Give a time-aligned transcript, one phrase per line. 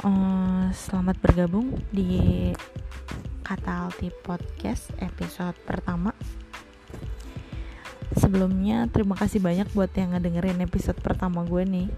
[0.00, 2.48] uh, selamat bergabung di
[3.44, 6.16] Kata Alti Podcast episode pertama.
[8.16, 11.88] Sebelumnya terima kasih banyak buat yang ngedengerin episode pertama gue nih.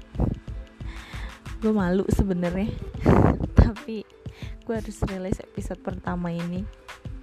[1.63, 2.75] Gue malu sebenarnya,
[3.63, 4.03] tapi
[4.67, 6.67] gue harus rilis episode pertama ini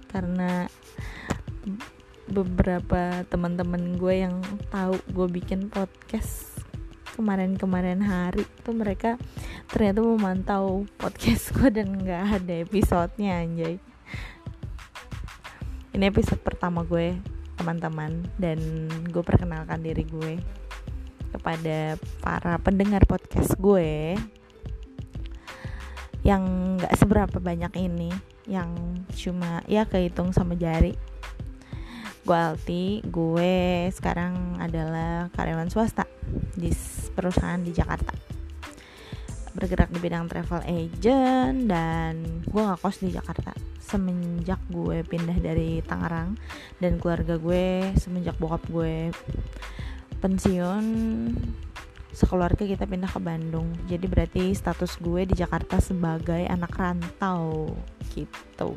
[0.08, 0.68] karena
[2.32, 4.40] beberapa teman-teman gue yang
[4.72, 6.52] tahu gue bikin podcast
[7.12, 9.20] kemarin-kemarin hari tuh mereka
[9.72, 13.80] ternyata memantau podcast gue dan nggak ada episodenya anjay.
[15.96, 17.16] Ini episode pertama gue
[17.56, 18.60] teman-teman dan
[19.08, 20.36] gue perkenalkan diri gue
[21.32, 24.12] kepada para pendengar podcast gue
[26.20, 28.12] yang nggak seberapa banyak ini
[28.44, 28.76] yang
[29.16, 30.92] cuma ya kehitung sama jari.
[32.28, 36.04] Gue Alti gue sekarang adalah karyawan swasta
[36.60, 36.68] di
[37.16, 38.31] perusahaan di Jakarta
[39.52, 43.52] bergerak di bidang travel agent dan gue nggak kos di Jakarta.
[43.78, 46.36] Semenjak gue pindah dari Tangerang
[46.80, 49.12] dan keluarga gue semenjak bokap gue
[50.22, 50.84] pensiun
[52.12, 53.72] sekeluarga kita pindah ke Bandung.
[53.88, 57.72] Jadi berarti status gue di Jakarta sebagai anak rantau
[58.12, 58.76] gitu.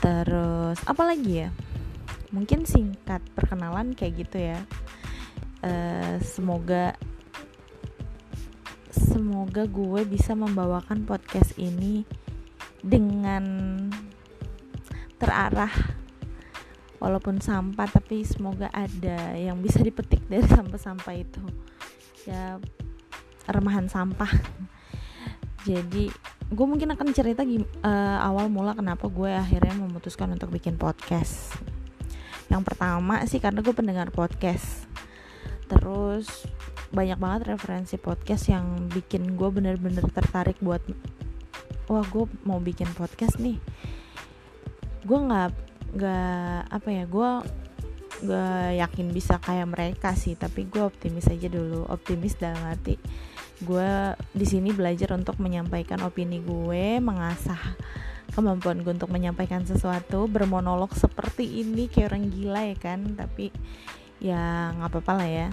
[0.00, 1.50] Terus apa lagi ya?
[2.32, 4.58] Mungkin singkat perkenalan kayak gitu ya.
[5.62, 6.98] Uh, semoga
[9.12, 12.08] semoga gue bisa membawakan podcast ini
[12.80, 13.44] dengan
[15.20, 15.70] terarah
[16.96, 21.44] walaupun sampah tapi semoga ada yang bisa dipetik dari sampah-sampah itu.
[22.24, 22.56] Ya
[23.44, 24.32] remahan sampah.
[25.68, 26.08] Jadi
[26.48, 31.52] gue mungkin akan cerita uh, awal mula kenapa gue akhirnya memutuskan untuk bikin podcast.
[32.48, 34.88] Yang pertama sih karena gue pendengar podcast.
[35.68, 36.48] Terus
[36.92, 40.84] banyak banget referensi podcast yang bikin gue bener-bener tertarik buat
[41.88, 43.56] wah gue mau bikin podcast nih.
[45.02, 45.50] Gue nggak
[45.92, 47.30] nggak apa ya gue
[48.22, 52.94] gak yakin bisa kayak mereka sih tapi gue optimis aja dulu optimis dalam arti
[53.62, 53.90] gue
[54.30, 57.58] di sini belajar untuk menyampaikan opini gue mengasah
[58.32, 63.50] kemampuan gue untuk menyampaikan sesuatu bermonolog seperti ini kayak orang gila ya kan tapi
[64.22, 65.48] ya nggak apa-apa lah ya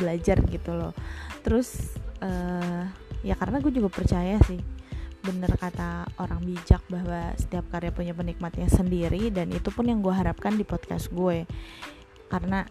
[0.00, 0.96] belajar gitu loh.
[1.44, 1.92] Terus
[2.24, 2.88] uh,
[3.20, 4.60] ya karena gue juga percaya sih
[5.20, 10.12] bener kata orang bijak bahwa setiap karya punya penikmatnya sendiri dan itu pun yang gue
[10.12, 11.44] harapkan di podcast gue.
[12.32, 12.64] Karena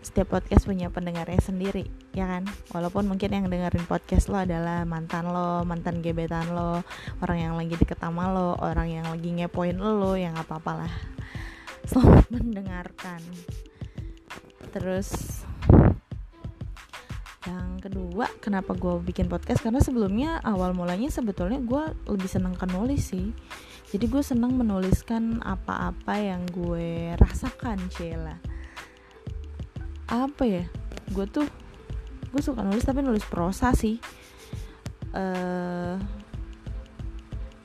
[0.00, 1.84] setiap podcast punya pendengarnya sendiri
[2.16, 2.46] ya kan?
[2.72, 6.80] Walaupun mungkin yang dengerin podcast lo adalah mantan lo mantan gebetan lo
[7.20, 10.92] orang yang lagi deket sama lo orang yang lagi ngepoin lo yang apa apalah
[11.90, 13.20] selamat mendengarkan.
[14.70, 15.39] Terus
[17.80, 19.64] kedua kenapa gue bikin podcast?
[19.64, 23.32] Karena sebelumnya awal mulanya sebetulnya gue lebih seneng ke nulis sih.
[23.90, 28.38] Jadi gue seneng menuliskan apa-apa yang gue rasakan Sheila
[30.10, 30.64] apa ya?
[31.14, 31.46] Gue tuh
[32.30, 33.96] gue suka nulis tapi nulis prosa sih.
[35.10, 35.98] Uh,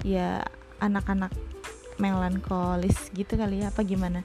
[0.06, 0.42] ya
[0.82, 1.34] anak-anak
[1.98, 4.22] melankolis gitu kali ya apa gimana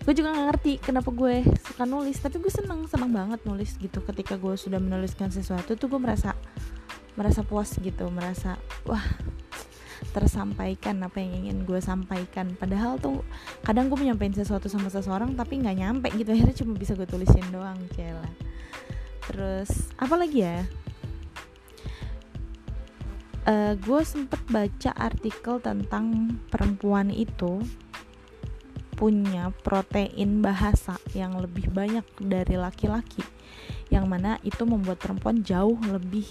[0.00, 4.00] gue juga gak ngerti kenapa gue suka nulis tapi gue seneng seneng banget nulis gitu.
[4.00, 6.34] Ketika gue sudah menuliskan sesuatu tuh gue merasa
[7.18, 8.56] merasa puas gitu merasa
[8.88, 9.02] wah
[10.16, 12.56] tersampaikan apa yang ingin gue sampaikan.
[12.56, 13.20] Padahal tuh
[13.62, 17.44] kadang gue menyampaikan sesuatu sama seseorang tapi nggak nyampe gitu akhirnya cuma bisa gue tulisin
[17.52, 18.50] doang cila
[19.30, 20.66] terus apa lagi ya?
[23.46, 27.62] Uh, gue sempet baca artikel tentang perempuan itu
[29.00, 33.24] punya protein bahasa yang lebih banyak dari laki-laki
[33.88, 36.28] yang mana itu membuat perempuan jauh lebih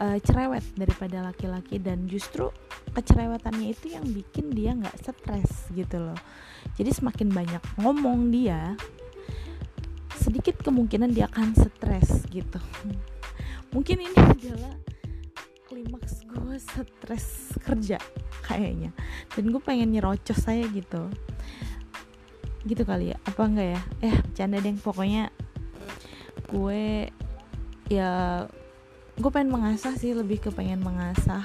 [0.00, 1.76] uh, cerewet daripada laki-laki.
[1.76, 2.48] Dan justru
[2.96, 6.18] kecerewetannya itu yang bikin dia nggak stres gitu loh.
[6.80, 8.72] Jadi semakin banyak ngomong dia
[10.16, 12.58] sedikit kemungkinan dia akan stres gitu.
[13.76, 14.74] Mungkin ini adalah
[15.74, 17.98] klimaks gue stres kerja
[18.46, 18.94] kayaknya.
[19.34, 21.10] Dan gue pengen nyerocos saya gitu.
[22.62, 23.80] Gitu kali ya apa enggak ya?
[23.98, 25.34] Eh canda deh pokoknya
[26.54, 27.10] gue
[27.90, 28.46] ya
[29.18, 31.42] gue pengen mengasah sih lebih ke pengen mengasah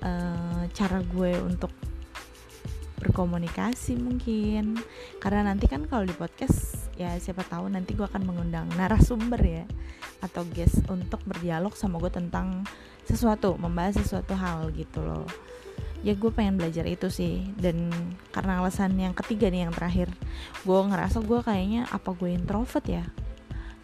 [0.00, 1.76] uh, cara gue untuk
[2.96, 4.80] berkomunikasi mungkin.
[5.20, 9.64] Karena nanti kan kalau di podcast ya siapa tahu nanti gue akan mengundang narasumber ya
[10.20, 12.68] atau guest untuk berdialog sama gue tentang
[13.08, 15.24] sesuatu membahas sesuatu hal gitu loh.
[16.04, 17.88] Ya gue pengen belajar itu sih dan
[18.36, 20.12] karena alasan yang ketiga nih yang terakhir
[20.68, 23.04] gue ngerasa gue kayaknya apa gue introvert ya.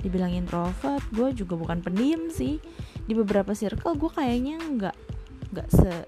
[0.04, 2.60] Dibilang introvert gue juga bukan pendiam sih.
[3.08, 4.96] Di beberapa circle gue kayaknya nggak
[5.56, 6.04] nggak se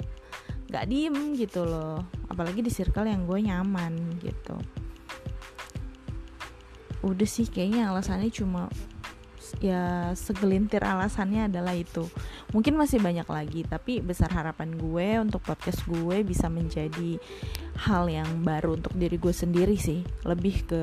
[0.69, 2.05] nggak diem gitu loh.
[2.29, 4.61] Apalagi di circle yang gue nyaman gitu
[7.09, 8.69] udah sih kayaknya alasannya cuma
[9.65, 12.05] ya segelintir alasannya adalah itu.
[12.53, 17.17] Mungkin masih banyak lagi tapi besar harapan gue untuk podcast gue bisa menjadi
[17.89, 20.05] hal yang baru untuk diri gue sendiri sih.
[20.29, 20.83] Lebih ke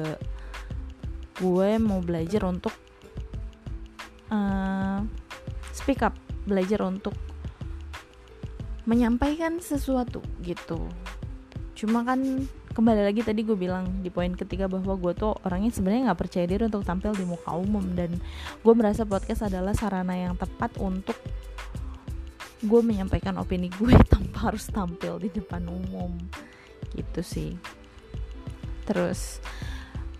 [1.38, 2.74] gue mau belajar untuk
[4.34, 5.04] uh,
[5.76, 7.14] speak up belajar untuk
[8.86, 10.78] menyampaikan sesuatu gitu.
[11.76, 12.46] Cuma kan
[12.76, 16.44] kembali lagi tadi gue bilang di poin ketiga bahwa gue tuh orangnya sebenarnya nggak percaya
[16.44, 17.88] diri untuk tampil di muka umum.
[17.96, 18.20] Dan
[18.60, 21.16] gue merasa podcast adalah sarana yang tepat untuk
[22.60, 26.20] gue menyampaikan opini gue tanpa harus tampil di depan umum.
[26.92, 27.56] Gitu sih.
[28.84, 29.40] Terus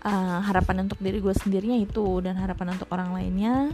[0.00, 3.68] uh, harapan untuk diri gue sendirinya itu dan harapan untuk orang lainnya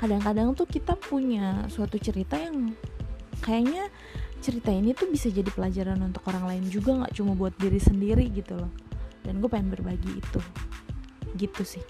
[0.00, 2.72] kadang-kadang tuh kita punya suatu cerita yang
[3.44, 3.92] kayaknya
[4.44, 8.28] cerita ini tuh bisa jadi pelajaran untuk orang lain juga nggak cuma buat diri sendiri
[8.28, 8.68] gitu loh.
[9.24, 10.40] Dan gue pengen berbagi itu.
[11.32, 11.84] Gitu sih.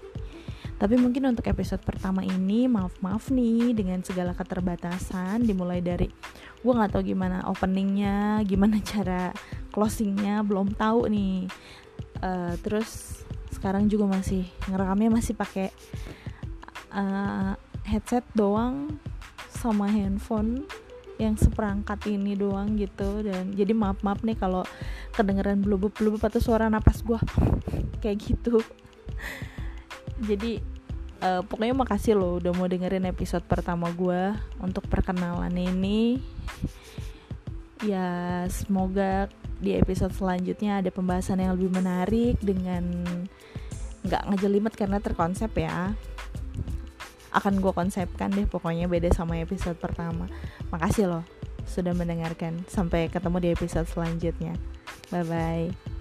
[0.79, 6.07] Tapi mungkin untuk episode pertama ini maaf maaf nih dengan segala keterbatasan dimulai dari
[6.63, 9.35] gue nggak tahu gimana openingnya gimana cara
[9.75, 11.51] closingnya belum tahu nih.
[12.23, 13.19] Uh, terus
[13.51, 15.71] sekarang juga masih ngerekamnya masih pakai
[16.95, 18.99] uh, headset doang
[19.51, 20.63] sama handphone
[21.15, 23.23] yang seperangkat ini doang gitu.
[23.23, 24.63] Dan jadi maaf maaf nih kalau
[25.15, 27.19] kedengeran blubub blubub atau suara napas gue
[28.03, 28.59] kayak gitu.
[30.23, 30.59] Jadi
[31.23, 36.19] uh, pokoknya makasih loh udah mau dengerin episode pertama gue untuk perkenalan ini.
[37.83, 39.27] Ya semoga
[39.59, 42.83] di episode selanjutnya ada pembahasan yang lebih menarik dengan
[44.05, 45.97] nggak ngejelimet karena terkonsep ya
[47.35, 50.31] akan gue konsepkan deh pokoknya beda sama episode pertama.
[50.71, 51.23] Makasih loh
[51.67, 52.63] sudah mendengarkan.
[52.71, 54.55] Sampai ketemu di episode selanjutnya.
[55.11, 55.94] Bye bye